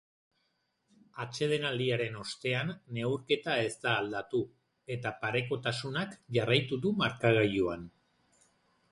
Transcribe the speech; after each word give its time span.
Atsedenaldiaren 1.23 2.15
ostean 2.21 2.71
neurketa 2.97 3.57
ez 3.65 3.75
da 3.83 3.93
aldatu 4.03 4.41
eta 4.95 5.11
parekotasunak 5.25 6.15
jarraitu 6.39 6.81
du 6.87 6.95
markagailuan. 7.03 7.85